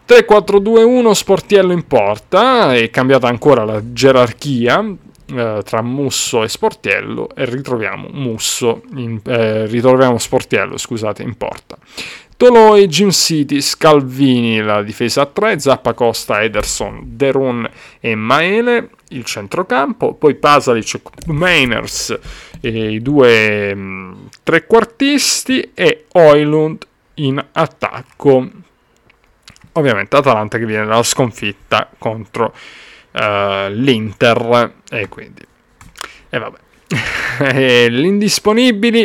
[0.07, 4.85] 3-4-2-1 Sportiello in porta, è cambiata ancora la gerarchia
[5.27, 11.77] eh, tra Musso e Sportiello e ritroviamo Musso in, eh, ritroviamo Sportiello, scusate, in porta.
[12.37, 17.67] Toloi, Jim City, Scalvini la difesa a 3, Zappa Costa, Ederson, Deron
[17.99, 22.19] e Maele il centrocampo, poi Pasalic, Mainers
[22.61, 28.49] i due mh, mm, trequartisti e Oilund in attacco.
[29.73, 32.53] Ovviamente Atalanta che viene dalla sconfitta contro
[33.11, 35.41] uh, l'Inter e quindi...
[36.29, 36.63] E vabbè.
[37.89, 39.03] Gli indisponibili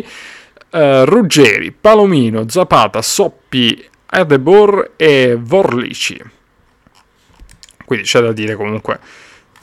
[0.70, 6.20] uh, Ruggeri, Palomino, Zapata, Soppi, Adebor e Vorlici.
[7.84, 9.00] Quindi c'è da dire comunque,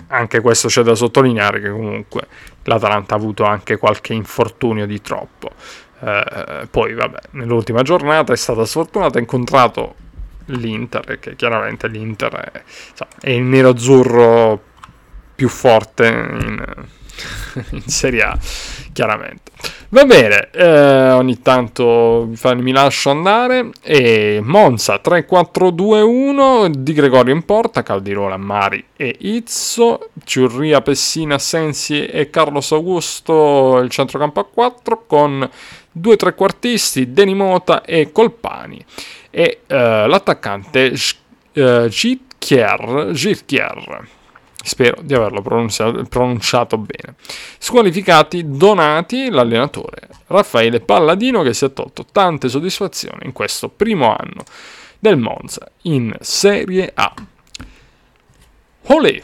[0.08, 2.28] anche questo c'è da sottolineare che comunque
[2.64, 5.52] l'Atalanta ha avuto anche qualche infortunio di troppo.
[6.00, 9.96] Uh, poi vabbè, nell'ultima giornata è stata sfortunata, ha incontrato
[10.46, 12.64] l'Inter, che chiaramente l'Inter è,
[13.20, 14.62] è il nero-azzurro
[15.36, 16.64] più forte in,
[17.72, 18.38] in Serie A,
[18.94, 19.52] chiaramente.
[19.90, 23.70] Va bene, eh, ogni tanto mi lascio andare.
[23.82, 32.30] E Monza 3-4-2-1 di Gregorio in porta, Caldirola, Mari e Izzo, Ciurria, Pessina, Sensi e
[32.30, 35.50] Carlos Augusto il centrocampo a 4 con
[35.90, 38.84] due trequartisti, Denimota e Colpani
[39.30, 40.92] e eh, l'attaccante
[41.54, 41.90] eh,
[44.68, 47.16] Spero di averlo pronunciato, pronunciato bene.
[47.58, 54.44] Squalificati Donati, l'allenatore Raffaele Palladino che si è tolto tante soddisfazioni in questo primo anno
[55.00, 57.14] del Monza in Serie A.
[58.88, 59.24] Olè!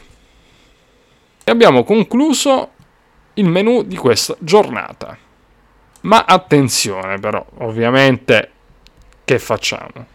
[1.44, 2.70] E abbiamo concluso
[3.34, 5.14] il menu di questa giornata.
[6.00, 8.50] Ma attenzione però, ovviamente,
[9.26, 10.12] che facciamo?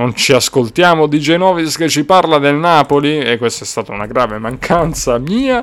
[0.00, 4.06] Non ci ascoltiamo di Genovis che ci parla del Napoli e questa è stata una
[4.06, 5.62] grave mancanza mia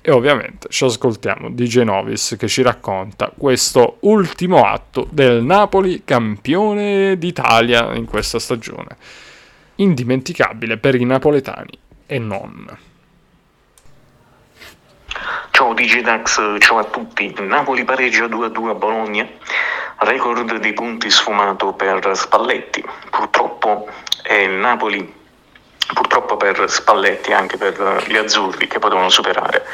[0.00, 7.18] e ovviamente ci ascoltiamo di Genovis che ci racconta questo ultimo atto del Napoli campione
[7.18, 8.96] d'Italia in questa stagione.
[9.74, 12.93] Indimenticabile per i napoletani e non.
[15.56, 17.32] Ciao Digidax, ciao a tutti.
[17.38, 19.24] Napoli pareggia 2-2 a Bologna,
[19.98, 22.84] record di punti sfumato per Spalletti.
[23.08, 23.88] Purtroppo
[24.24, 25.14] è il Napoli
[25.94, 29.64] purtroppo per Spalletti e anche per gli azzurri che potevano superare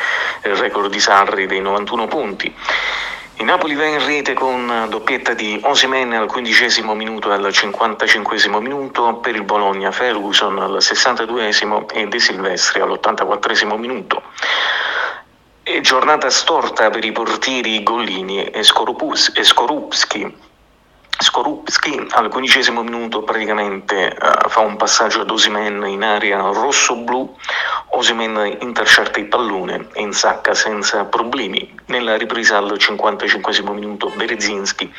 [0.44, 2.54] il record di Sarri dei 91 punti.
[3.36, 8.60] Il Napoli va in rete con doppietta di Osimen al quindicesimo minuto e al cinquantacinquesimo
[8.60, 14.22] minuto, per il Bologna Ferguson al sessantaduesimo e De Silvestri all'84esimo minuto.
[15.78, 20.36] Giornata storta per i portieri Gollini e, Skorupus, e Skorupski.
[21.16, 27.36] Skorupski al quindicesimo minuto praticamente uh, fa un passaggio ad Osimen in area rosso-blu,
[27.90, 31.74] Osimen intercetta il pallone e insacca senza problemi.
[31.86, 34.92] Nella ripresa al 55 minuto Berezinski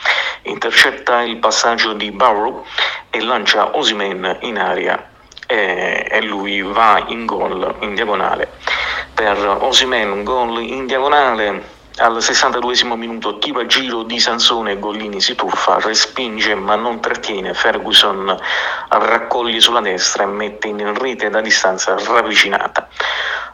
[0.44, 2.66] intercetta il passaggio di Barrow
[3.10, 5.11] e lancia Osimen in area
[5.52, 8.54] e, e lui va in gol in diagonale.
[9.14, 11.80] Per Osimen, un gol in diagonale.
[11.98, 17.54] Al 62 minuto tiro a giro di Sansone, Gollini si tuffa, respinge ma non trattiene,
[17.54, 18.34] Ferguson
[18.88, 22.88] raccoglie sulla destra e mette in rete da distanza ravvicinata.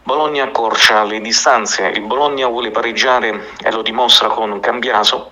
[0.04, 5.32] Bologna accorcia le distanze, il Bologna vuole pareggiare e lo dimostra con Cambiaso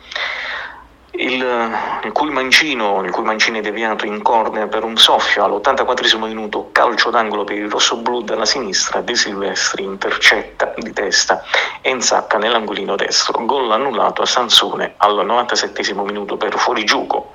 [1.17, 1.71] il,
[2.03, 6.69] il, cui mancino, il cui mancino è deviato in corner per un soffio all'84 minuto,
[6.71, 11.43] calcio d'angolo per il rossoblu dalla sinistra, De Silvestri intercetta di testa
[11.81, 17.33] e insacca nell'angolino destro, gol annullato a Sansone al 97 minuto per fuorigioco.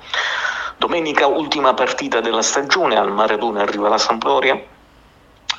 [0.77, 4.59] Domenica ultima partita della stagione, al Maradona arriva la Sampdoria,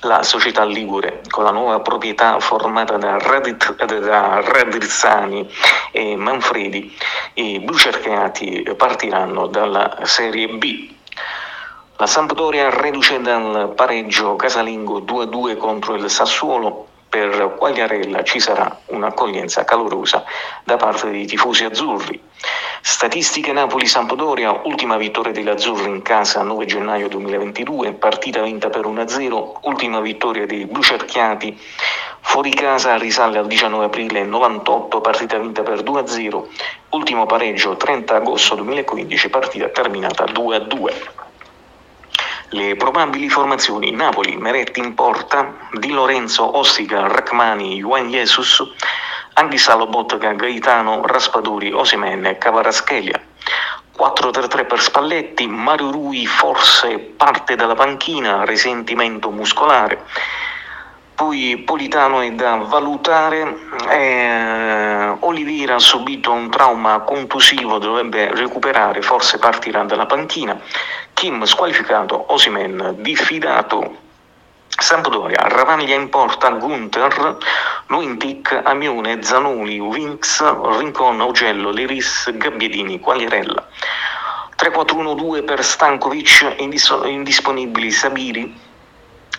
[0.02, 5.48] la società Ligure, con la nuova proprietà formata da, Radit, da Radrizzani
[5.92, 6.96] e Manfredi,
[7.34, 10.90] i blucerchiati partiranno dalla Serie B.
[11.96, 19.64] La Sampdoria riduce dal pareggio casalingo 2-2 contro il Sassuolo per Quagliarella ci sarà un'accoglienza
[19.64, 20.24] calorosa
[20.64, 22.18] da parte dei tifosi azzurri.
[22.84, 29.58] Statistiche Napoli-Sampdoria, ultima vittoria degli azzurri in casa 9 gennaio 2022, partita vinta per 1-0,
[29.62, 31.56] ultima vittoria dei blucerchiati
[32.22, 36.42] fuori casa risale al 19 aprile 98, partita vinta per 2-0,
[36.90, 40.92] ultimo pareggio 30 agosto 2015, partita terminata 2-2.
[42.48, 48.60] Le probabili formazioni Napoli, Meretti in porta, Di Lorenzo, Ossica, Rachmani, Juan Jesus,
[49.34, 53.20] Anghissalo, Bottega, Gaetano, Raspaduri, Osimene, Cavaraschelia.
[53.96, 60.04] 4-3-3 per Spalletti, Mario Rui forse parte dalla panchina, risentimento muscolare.
[61.14, 63.56] Poi Politano è da valutare,
[63.90, 70.58] eh, Olivira ha subito un trauma contusivo, dovrebbe recuperare, forse partirà dalla panchina.
[71.12, 73.96] Kim squalificato, Osimen diffidato,
[74.82, 77.36] Sampdoria, Ravaglia in porta, Gunther,
[77.86, 80.42] Luintic, Amione, Zanuli, Winx,
[80.76, 83.64] Rincon, Augello, Liris, Gabbiadini, Quagliarella.
[84.56, 88.58] 3-4-1-2 per Stankovic, indis- indisponibili Sabiri,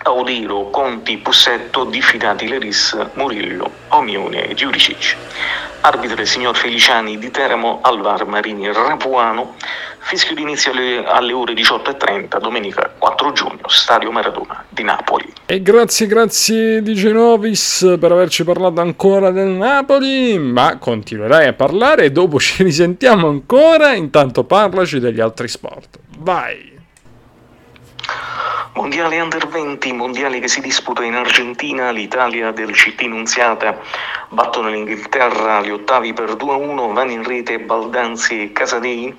[0.04, 5.18] Audiro, Conti, Pussetto, diffidati Leris, Murillo, Omione e Giuricic.
[5.82, 9.56] Arbitre signor Feliciani di Teramo, Alvar Marini Rapuano,
[10.04, 15.32] fischio d'inizio alle, alle ore 18.30, domenica 4 giugno, Stadio Maradona di Napoli.
[15.46, 22.06] E grazie, grazie di Genovis per averci parlato ancora del Napoli, ma continuerai a parlare
[22.06, 26.00] e dopo ci risentiamo ancora, intanto parlaci degli altri sport.
[26.20, 26.72] Vai!
[28.76, 33.80] Mondiale Under 20, mondiale che si disputa in Argentina, l'Italia del CT Nunziata
[34.30, 39.16] battono l'Inghilterra agli ottavi per 2-1, vanno in rete Baldanzi e Casadei,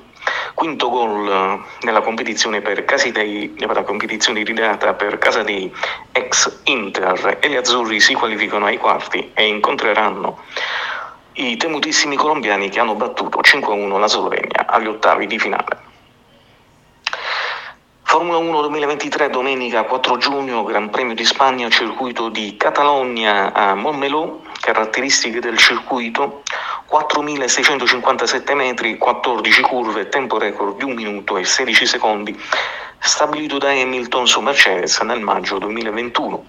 [0.55, 5.73] quinto gol nella competizione per Casidei, nella competizione ridata per Casadei
[6.13, 10.39] ex Inter e gli azzurri si qualificano ai quarti e incontreranno
[11.35, 15.93] i temutissimi colombiani che hanno battuto 5-1 la Slovenia agli ottavi di finale.
[18.03, 24.43] Formula 1 2023, domenica 4 giugno, Gran Premio di Spagna, circuito di Catalogna a Montmeló,
[24.61, 26.43] caratteristiche del circuito,
[26.95, 32.41] 4.657 metri, 14 curve, tempo record di 1 minuto e 16 secondi,
[33.01, 36.45] stabilito da Hamilton su Mercedes nel maggio 2021.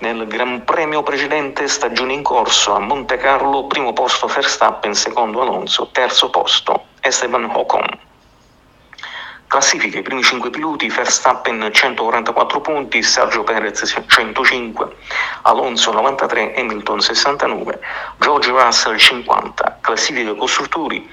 [0.00, 5.88] Nel Gran Premio precedente, stagione in corso a Monte Carlo, primo posto Verstappen, secondo Alonso,
[5.90, 8.07] terzo posto Esteban Ocon.
[9.48, 14.96] Classifica i primi 5 piloti, Verstappen 144 punti, Sergio Perez 105,
[15.42, 17.80] Alonso 93, Hamilton 69,
[18.18, 19.78] George Russell 50.
[19.80, 21.08] Classifica costruttori,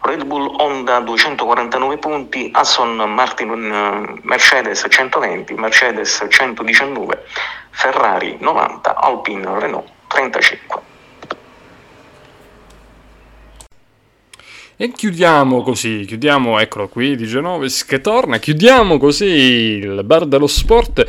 [0.00, 7.24] Red Bull Honda 249 punti, Aston Martin eh, Mercedes 120, Mercedes 119,
[7.70, 10.87] Ferrari 90, Alpine Renault 35.
[14.80, 20.46] E chiudiamo così, chiudiamo, eccolo qui, di Genovis che torna, chiudiamo così il bar dello
[20.46, 21.04] sport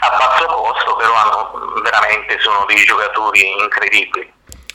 [0.03, 4.33] a basso costo, però hanno, veramente sono dei giocatori incredibili.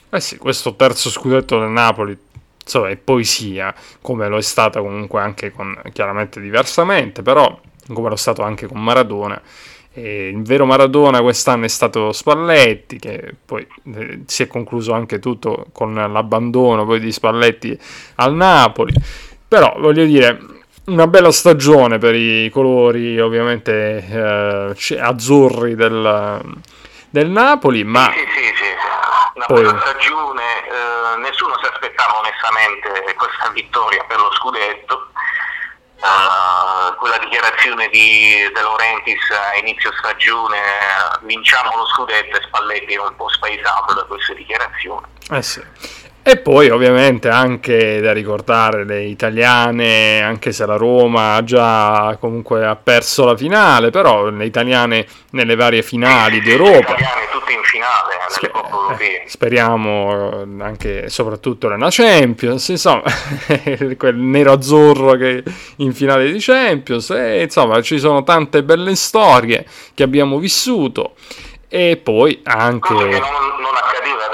[0.09, 2.17] Eh sì, questo terzo scudetto del Napoli
[2.61, 7.59] insomma, è poesia, come lo è stata comunque anche con, chiaramente diversamente, però
[7.93, 9.39] come lo è stato anche con Maradona
[9.97, 13.65] e il vero Maradona quest'anno è stato Spalletti, che poi
[13.95, 17.79] eh, si è concluso anche tutto con l'abbandono poi di Spalletti
[18.15, 18.93] al Napoli.
[19.47, 20.37] Però voglio dire,
[20.87, 26.41] una bella stagione per i colori ovviamente eh, azzurri del,
[27.09, 28.11] del, Napoli, ma...
[28.11, 28.65] Sì, sì, sì,
[29.35, 29.61] una poi...
[29.63, 35.07] bella stagione, eh, nessuno si aspettava onestamente questa vittoria per lo scudetto
[36.97, 40.57] quella dichiarazione di De Laurentiis a inizio stagione,
[41.21, 45.05] vinciamo lo scudetto e Spalletti è un po' spaesato da queste dichiarazioni.
[45.29, 45.63] Eh sì.
[46.27, 52.75] E poi ovviamente anche da ricordare le italiane, anche se la Roma già comunque ha
[52.75, 56.71] perso la finale, però le italiane nelle varie finali d'Europa.
[56.71, 59.23] Le italiane tutte in finale nelle Sper- Coppe Europee.
[59.27, 63.03] Speriamo eh, anche soprattutto nella Champions, insomma,
[63.95, 65.43] quel nero-azzurro che
[65.75, 69.63] in finale di Champions, e, insomma ci sono tante belle storie
[69.93, 71.13] che abbiamo vissuto
[71.67, 72.95] e poi anche...
[72.95, 74.24] Che non, non accadeva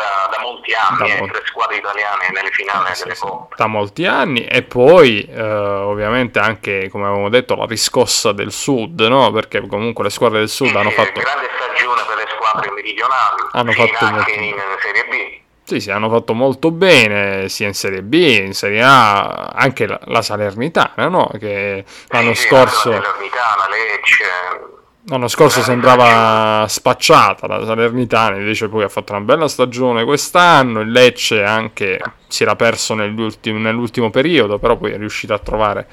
[0.91, 3.55] anni, da eh, tre squadre italiane nelle finali eh, delle sì, Coppe.
[3.57, 8.99] Da molti anni e poi eh, ovviamente anche, come avevamo detto, la riscossa del Sud,
[9.01, 9.31] no?
[9.31, 11.19] perché comunque le squadre del Sud sì, hanno fatto...
[11.19, 14.43] grande stagione per le squadre meridionali, hanno fatto anche molto...
[14.43, 15.39] in Serie B.
[15.63, 19.99] Sì, sì, hanno fatto molto bene sia in Serie B, in Serie A, anche la,
[20.05, 21.31] la Salernitana, no?
[21.39, 22.89] Che l'anno sì, scorso...
[22.89, 29.47] La Salernitana, Lecce L'anno scorso sembrava spacciata la Salernitana, invece poi ha fatto una bella
[29.47, 30.81] stagione quest'anno.
[30.81, 35.87] Il Lecce anche si era perso nell'ultimo periodo, però poi è riuscito a trovare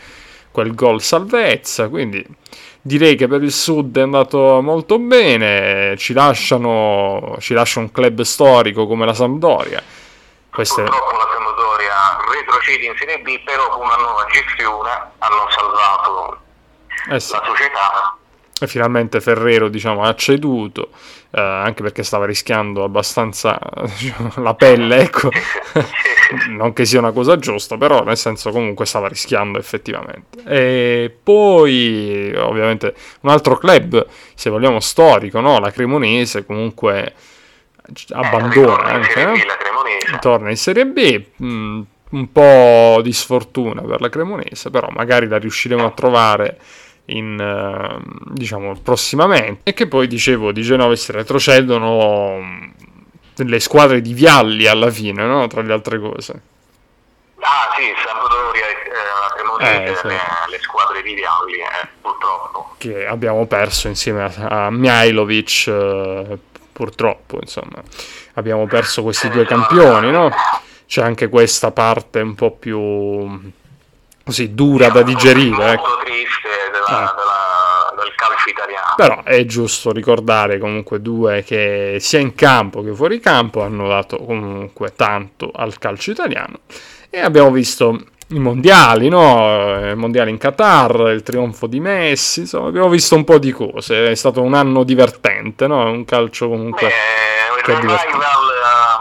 [0.50, 1.88] quel gol salvezza.
[1.88, 2.22] Quindi
[2.82, 5.96] direi che per il Sud è andato molto bene.
[5.96, 9.82] Ci lasciano, ci lascia un club storico come la Sampdoria.
[10.50, 10.82] Queste...
[10.82, 11.94] Purtroppo la Sampdoria
[12.30, 16.40] retrocede in Serie B, però con una nuova gestione hanno salvato
[17.10, 17.32] eh sì.
[17.32, 18.17] la società
[18.66, 20.90] finalmente Ferrero diciamo, ha ceduto,
[21.30, 23.58] eh, anche perché stava rischiando abbastanza
[23.98, 25.30] diciamo, la pelle, ecco.
[26.48, 30.42] non che sia una cosa giusta, però nel senso comunque stava rischiando effettivamente.
[30.44, 35.58] E poi ovviamente un altro club, se vogliamo storico, no?
[35.58, 37.14] la Cremonese comunque
[38.10, 40.18] abbandona eh, anche, eh?
[40.20, 41.22] torna in Serie B.
[41.36, 46.58] Mh, mm, un po' di sfortuna per la Cremonese, però magari la riusciremo a trovare
[47.10, 52.70] in, uh, diciamo prossimamente e che poi dicevo di Genova si retrocedono mm,
[53.36, 55.46] le squadre di Vialli alla fine no?
[55.46, 56.42] tra le altre cose
[57.40, 60.06] ah sì Sampdoria e eh, la eh, sì.
[60.06, 60.18] le,
[60.50, 66.38] le, squadre di Vialli eh, purtroppo che abbiamo perso insieme a, a Mihailovic eh,
[66.78, 67.82] purtroppo, insomma,
[68.34, 70.30] abbiamo perso questi due campioni, no?
[70.86, 73.52] C'è anche questa parte un po' più
[74.24, 75.56] così dura da digerire.
[75.56, 76.02] Molto ecco.
[76.04, 76.48] triste
[76.88, 77.14] della, ah.
[77.16, 78.94] della, del calcio italiano.
[78.96, 84.18] Però è giusto ricordare comunque due che sia in campo che fuori campo hanno dato
[84.18, 86.60] comunque tanto al calcio italiano.
[87.10, 89.88] E abbiamo visto i mondiali, no?
[89.88, 94.10] Il mondiale in Qatar, il trionfo di Messi, insomma, abbiamo visto un po' di cose.
[94.10, 95.84] È stato un anno divertente, no?
[95.90, 96.88] Un calcio comunque.
[96.88, 98.16] Beh, che è divertente.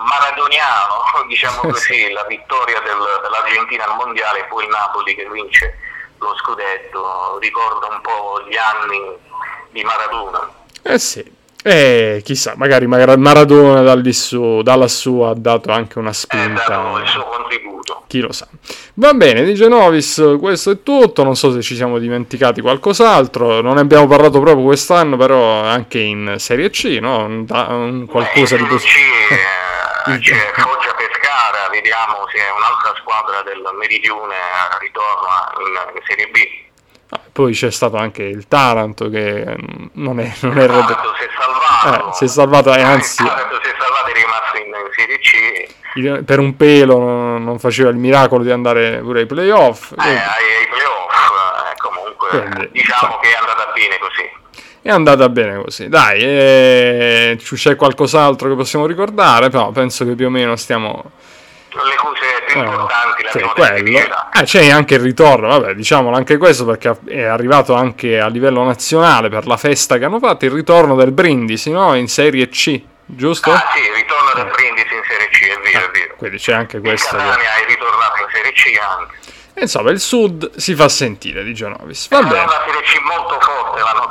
[0.07, 5.77] maradoniano, diciamo così, la vittoria del, dell'Argentina al mondiale e poi il Napoli che vince
[6.19, 7.37] lo scudetto.
[7.39, 9.17] Ricorda un po' gli anni
[9.71, 10.49] di Maradona.
[10.83, 11.23] Eh sì,
[11.63, 16.63] e chissà, magari Maradona su, da lassù ha dato anche una spinta.
[16.63, 18.03] Ha dato il suo contributo.
[18.07, 18.47] Chi lo sa.
[18.93, 21.23] Va bene, di Genovis questo è tutto.
[21.23, 23.59] Non so se ci siamo dimenticati qualcos'altro.
[23.59, 27.25] Non ne abbiamo parlato proprio quest'anno, però anche in Serie C, no?
[27.25, 29.03] Un qualcosa Beh, di positivo.
[30.07, 30.86] Eh, c'è Foggia Pescara,
[31.77, 34.35] vediamo se un'altra squadra del Meridione
[34.79, 36.65] ritorna in, in Serie B.
[37.09, 39.55] Ah, poi c'è stato anche il Taranto che
[39.93, 40.33] non è...
[40.41, 42.09] Non è Taranto si è salvato.
[42.09, 43.21] Eh, si è salvato e anzi...
[43.21, 46.23] Il Taranto si è salvato e è rimasto in Serie C.
[46.23, 46.97] Per un pelo
[47.37, 49.91] non faceva il miracolo di andare pure ai playoff.
[49.91, 51.13] Eh, ai, ai playoff,
[51.71, 53.19] eh, comunque Quindi, diciamo so.
[53.19, 54.45] che è andata bene così.
[54.81, 55.89] È andata bene così.
[55.89, 59.49] Dai, eh, c'è qualcos'altro che possiamo ricordare?
[59.49, 61.11] Però penso che più o meno stiamo
[61.83, 64.15] le cose più importanti sì, quello.
[64.31, 68.63] Ah, c'è anche il ritorno, vabbè, diciamolo anche questo perché è arrivato anche a livello
[68.63, 71.93] nazionale per la festa che hanno fatto il ritorno del Brindisi, no?
[71.95, 73.51] In Serie C, giusto?
[73.51, 76.15] Ah, sì, il ritorno del Brindisi in Serie C, è vero, è vero.
[76.17, 77.15] Quindi c'è anche questo.
[77.15, 77.63] Il Catania che...
[77.63, 79.15] è ritornato in Serie C anche.
[79.59, 82.07] Insomma, il sud si fa sentire di Genovis.
[82.09, 82.41] Va bene.
[82.41, 84.06] È una Serie C molto forte l'anno.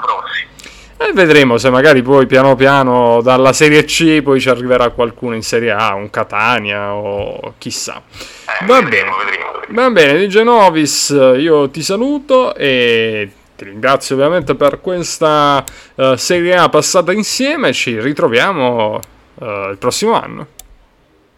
[0.99, 5.43] E vedremo se magari poi piano piano dalla Serie C poi ci arriverà qualcuno in
[5.43, 8.03] Serie A, un Catania o chissà.
[8.17, 9.25] Eh, Va, vedremo, bene.
[9.25, 9.83] Vedremo, vedremo.
[9.83, 15.63] Va bene, di Genovis io ti saluto e ti ringrazio ovviamente per questa
[15.95, 19.01] uh, Serie A passata insieme, ci ritroviamo
[19.35, 20.49] uh, il prossimo anno.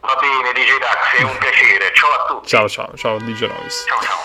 [0.00, 1.92] Va bene, DJ Dax, è un piacere.
[1.94, 2.48] Ciao a tutti.
[2.48, 3.84] Ciao, ciao, ciao, di Genovis.
[3.86, 4.16] Ciao, ciao.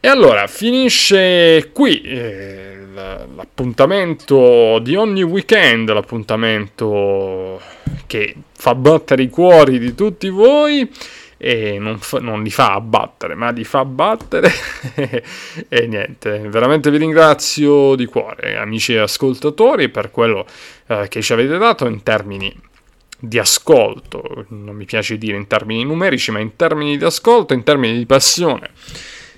[0.00, 2.02] E allora, finisce qui.
[2.02, 7.60] Eh, l'appuntamento di ogni weekend, l'appuntamento
[8.06, 10.88] che fa battere i cuori di tutti voi
[11.36, 14.50] e non, fa, non li fa abbattere, ma li fa battere.
[15.68, 20.46] E niente, veramente vi ringrazio di cuore, amici ascoltatori, per quello
[20.86, 22.54] eh, che ci avete dato in termini
[23.18, 27.62] di ascolto, non mi piace dire in termini numerici, ma in termini di ascolto, in
[27.62, 28.70] termini di passione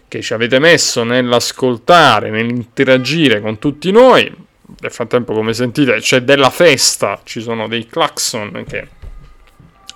[0.08, 4.44] che ci avete messo nell'ascoltare, nell'interagire con tutti noi.
[4.78, 8.88] Nel frattempo, come sentite, c'è della festa, ci sono dei clacson che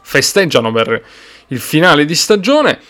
[0.03, 1.03] festeggiano per
[1.49, 2.81] il finale di stagione.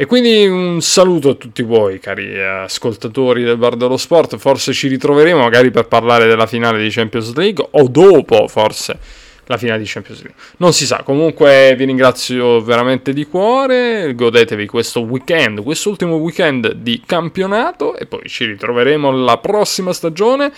[0.00, 4.36] E quindi un saluto a tutti voi, cari ascoltatori del Bar dello Sport.
[4.36, 9.56] Forse ci ritroveremo magari per parlare della finale di Champions League o dopo, forse la
[9.56, 10.40] finale di Champions League.
[10.58, 17.02] Non si sa, comunque vi ringrazio veramente di cuore, godetevi questo weekend, quest'ultimo weekend di
[17.04, 20.52] campionato e poi ci ritroveremo la prossima stagione.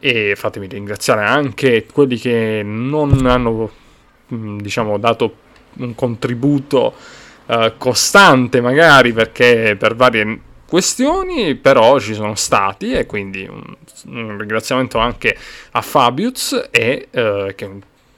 [0.00, 3.70] E fatemi ringraziare anche quelli che non hanno
[4.34, 5.36] mm, diciamo dato
[5.74, 6.94] un contributo
[7.46, 13.62] uh, costante magari perché per varie questioni, però ci sono stati e quindi un,
[14.06, 15.36] un ringraziamento anche
[15.72, 17.70] a Fabius e uh, che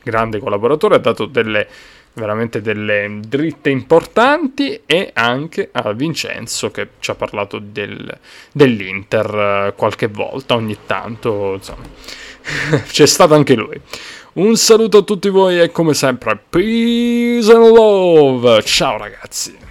[0.04, 1.66] grande collaboratore, ha dato delle
[2.14, 8.18] veramente delle dritte importanti e anche a Vincenzo che ci ha parlato del,
[8.52, 11.82] dell'Inter eh, qualche volta, ogni tanto, insomma,
[12.86, 13.80] c'è stato anche lui.
[14.34, 19.63] Un saluto a tutti voi e come sempre, peace and love, ciao ragazzi!